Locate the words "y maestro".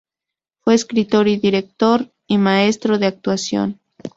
2.25-2.97